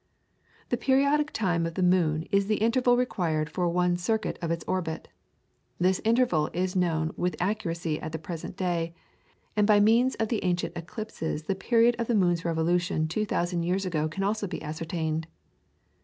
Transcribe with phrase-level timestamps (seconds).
[0.69, 4.63] The periodic time of the moon is the interval required for one circuit of its
[4.67, 5.09] orbit.
[5.77, 8.95] This interval is known with accuracy at the present day,
[9.55, 13.61] and by means of the ancient eclipses the period of the moon's revolution two thousand
[13.61, 15.27] years ago can be also ascertained.